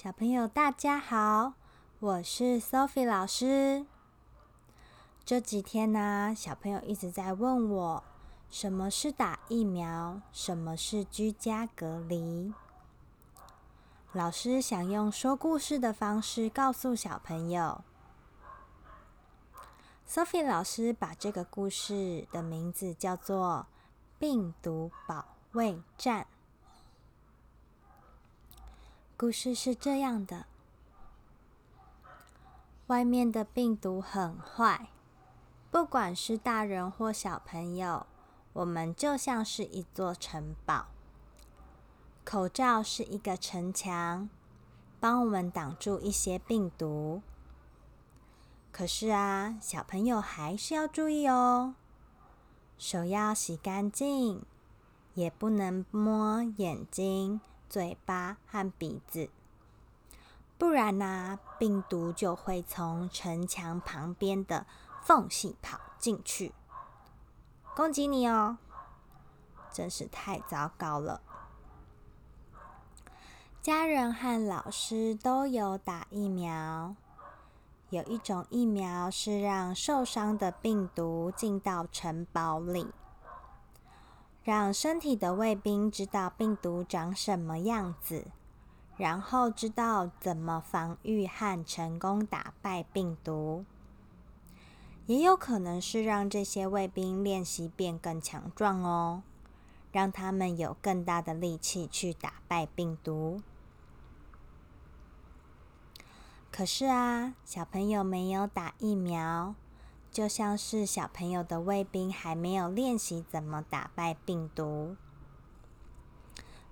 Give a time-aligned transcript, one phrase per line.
[0.00, 1.54] 小朋友，大家好，
[1.98, 3.84] 我是 Sophie 老师。
[5.24, 8.04] 这几天呢，小朋友一直在问我，
[8.48, 12.54] 什么是打疫苗，什么是居家隔离。
[14.12, 17.82] 老师想用说故事的方式告诉小朋友。
[20.08, 23.66] Sophie 老师把这个故事的名字叫做
[24.20, 25.24] 《病毒保
[25.54, 26.22] 卫战》。
[29.20, 30.46] 故事是这样的：
[32.86, 34.90] 外面的病毒很坏，
[35.72, 38.06] 不管是大人或小朋友，
[38.52, 40.86] 我们就像是一座城堡。
[42.24, 44.30] 口罩是一个城墙，
[45.00, 47.20] 帮我们挡住一些病毒。
[48.70, 51.74] 可是啊，小朋友还是要注意哦，
[52.78, 54.44] 手要洗干净，
[55.14, 57.40] 也不能摸眼睛。
[57.68, 59.28] 嘴巴和鼻子，
[60.56, 64.66] 不然呢，病毒就会从城墙旁边的
[65.02, 66.54] 缝隙跑进去，
[67.76, 68.58] 攻击你哦！
[69.70, 71.20] 真是太糟糕了。
[73.60, 76.94] 家人和老师都有打疫苗，
[77.90, 82.88] 有一种疫苗是让受伤的病毒进到城堡里。
[84.48, 88.28] 让身体的卫兵知道病毒长什么样子，
[88.96, 93.66] 然后知道怎么防御和成功打败病毒。
[95.04, 99.22] 也有可能是让这些卫兵练习变更强壮哦，
[99.92, 103.42] 让他们有更大的力气去打败病毒。
[106.50, 109.54] 可是啊，小朋友没有打疫苗。
[110.10, 114.96] 就像是小朋友的卫兵还没有练习怎么打败病毒。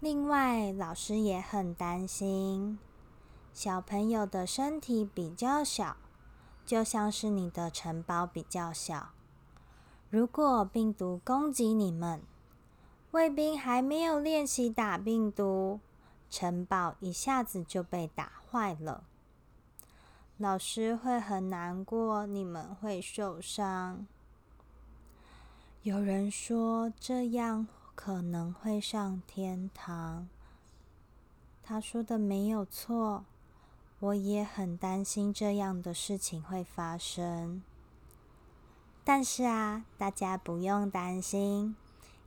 [0.00, 2.78] 另外，老师也很担心，
[3.52, 5.96] 小朋友的身体比较小，
[6.66, 9.10] 就像是你的城堡比较小。
[10.10, 12.20] 如果病毒攻击你们，
[13.12, 15.80] 卫兵还没有练习打病毒，
[16.28, 19.04] 城堡一下子就被打坏了。
[20.38, 24.06] 老师会很难过，你们会受伤。
[25.82, 30.28] 有人说这样可能会上天堂。
[31.62, 33.24] 他说的没有错，
[34.00, 37.62] 我也很担心这样的事情会发生。
[39.04, 41.76] 但是啊，大家不用担心，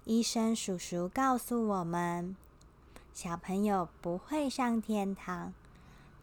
[0.06, 2.36] 医生叔叔告诉我们，
[3.14, 5.54] 小朋友不会上天堂。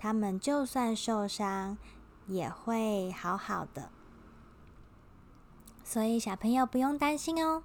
[0.03, 1.79] 他们就算受伤，
[2.27, 3.93] 也会好好的，
[5.85, 7.63] 所以小朋友不用担心哦。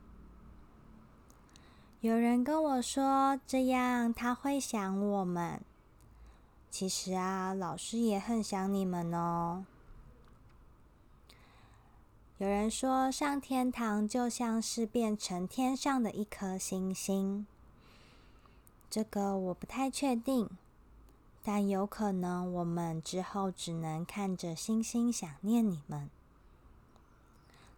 [1.99, 5.59] 有人跟我说，这样他会想我们。
[6.69, 9.65] 其实啊，老师也很想你们哦。
[12.37, 17.47] 有人说，上天堂就像是变成天上的一颗星星，
[18.91, 20.47] 这个我不太确定。
[21.49, 26.09] 但有可能，我们之后只能看着星星想念你们。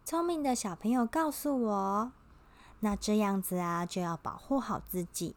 [0.04, 2.12] 聪明的小朋友告诉我
[2.82, 5.36] ：“那这样子啊，就要保护好自己。”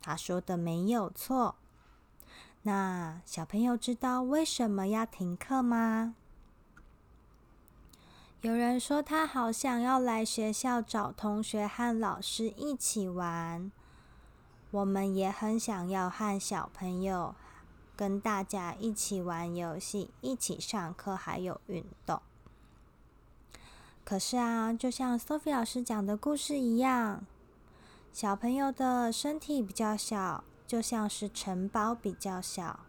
[0.00, 1.56] 他说的没有错。
[2.62, 6.14] 那小朋友知道为什么要停课吗？
[8.42, 13.72] 有人说他好想要来学校找同学和老师一起玩。
[14.72, 17.34] 我们也很想要和小朋友、
[17.94, 22.20] 跟大家一起玩游戏、一起上课，还有运动。
[24.02, 27.24] 可是啊，就像 Sophie 老师讲的故事一样，
[28.14, 32.80] 小朋友的身体比较小，就像是城堡比较小。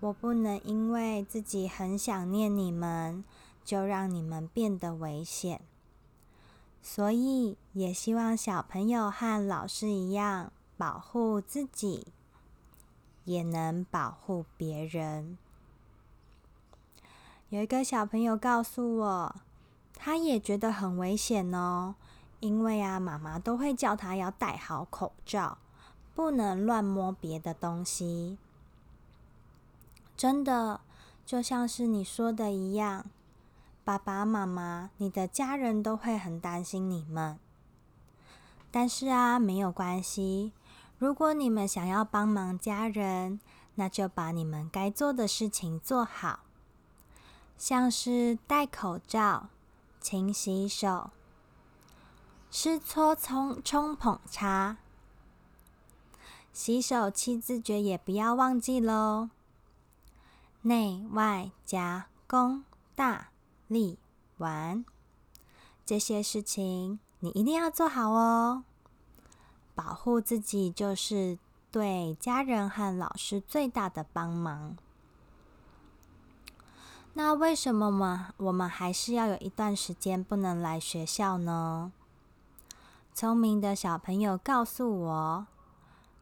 [0.00, 3.24] 我不能因为自己很想念你们，
[3.64, 5.60] 就让你们变得危险。
[6.82, 10.52] 所以，也希望小朋友和老师一样。
[10.78, 12.06] 保护自己，
[13.24, 15.36] 也能保护别人。
[17.50, 19.36] 有一个小朋友告诉我，
[19.94, 21.96] 他也觉得很危险哦，
[22.38, 25.58] 因为啊，妈妈都会叫他要戴好口罩，
[26.14, 28.38] 不能乱摸别的东西。
[30.16, 30.80] 真的，
[31.26, 33.06] 就像是你说的一样，
[33.84, 37.38] 爸爸妈妈、你的家人都会很担心你们。
[38.70, 40.52] 但是啊，没有关系。
[40.98, 43.40] 如果你们想要帮忙家人，
[43.76, 46.40] 那就把你们该做的事情做好，
[47.56, 49.48] 像是戴口罩、
[50.00, 51.10] 勤洗手、
[52.50, 54.78] 吃搓冲冲捧茶。
[56.52, 59.30] 洗手七字诀也不要忘记喽。
[60.62, 62.64] 内外夹攻
[62.96, 63.28] 大
[63.68, 64.00] 力
[64.38, 64.84] 丸，
[65.86, 68.64] 这些事情你一定要做好哦。
[69.78, 71.38] 保护自己就是
[71.70, 74.76] 对家人和老师最大的帮忙。
[77.12, 81.92] 那为什么嘛，我们还是要有一段时间不能来学校呢？
[83.14, 85.46] 聪明的小朋友告诉我，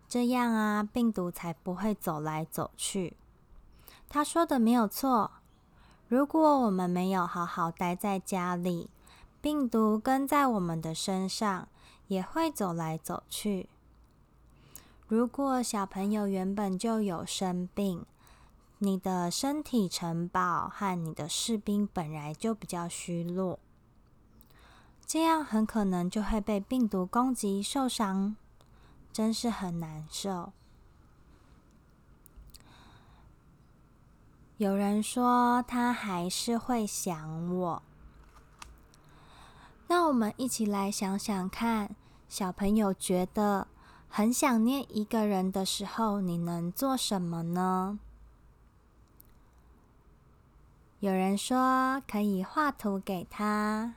[0.06, 3.16] 这样啊，病毒才不会走来走去。
[4.10, 5.30] 他说的没有错。
[6.08, 8.90] 如果我们没有好好待在家里，
[9.40, 11.68] 病毒跟在我们的身上。
[12.08, 13.68] 也会走来走去。
[15.08, 18.04] 如果小朋友原本就有生病，
[18.78, 23.58] 你的身体城堡和你的士兵本来就比较虚弱，
[25.06, 28.36] 这样很可能就会被病毒攻击受伤，
[29.12, 30.52] 真是很难受。
[34.58, 37.82] 有人说他还是会想我。
[39.88, 41.94] 那我们一起来想想看，
[42.28, 43.68] 小朋友觉得
[44.08, 47.98] 很想念一个人的时候，你能做什么呢？
[50.98, 53.94] 有人说可以画图给他，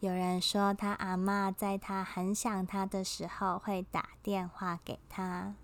[0.00, 5.54] 有人说他阿妈在他很想他的时候会打电话给他，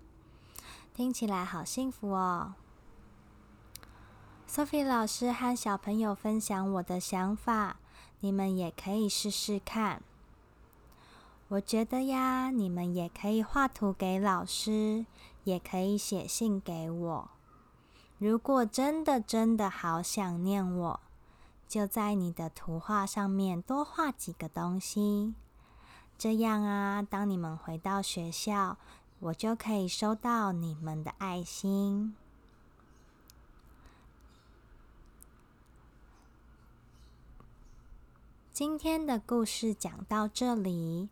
[0.93, 2.53] 听起来好幸福哦。
[4.47, 7.77] Sophie 老师和小朋友分享我的想法。
[8.23, 10.01] 你们也可以试试看。
[11.49, 15.05] 我觉得呀，你们也可以画图给老师，
[15.43, 17.29] 也可以写信给我。
[18.17, 20.99] 如果真的真的好想念我，
[21.67, 25.33] 就在你的图画上面多画几个东西。
[26.17, 28.77] 这样啊，当你们回到学校，
[29.19, 32.15] 我就可以收到你们的爱心。
[38.53, 41.09] 今天的故事讲到这里，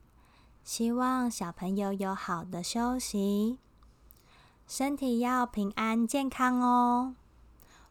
[0.63, 3.57] 希望小朋友有好的休息，
[4.67, 7.15] 身体要平安健康哦。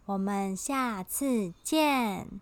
[0.05, 2.41] 我们下次见。